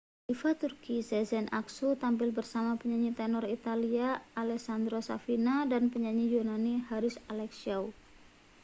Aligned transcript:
diva 0.29 0.51
turki 0.61 0.95
sezen 1.09 1.45
aksu 1.61 1.87
tampil 2.03 2.29
bersama 2.37 2.71
penyanyi 2.81 3.09
tenor 3.19 3.45
italia 3.57 4.09
alessandro 4.41 4.99
safina 5.09 5.55
dan 5.71 5.83
penyanyi 5.93 6.25
yunani 6.35 6.75
haris 6.89 7.15
alexiou 7.33 7.83